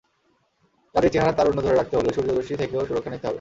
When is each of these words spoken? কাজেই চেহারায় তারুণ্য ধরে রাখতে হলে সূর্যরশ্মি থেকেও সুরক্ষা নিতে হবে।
কাজেই 0.95 1.11
চেহারায় 1.13 1.37
তারুণ্য 1.37 1.59
ধরে 1.61 1.75
রাখতে 1.75 1.95
হলে 1.97 2.09
সূর্যরশ্মি 2.15 2.55
থেকেও 2.57 2.87
সুরক্ষা 2.87 3.11
নিতে 3.11 3.17
হবে। 3.17 3.29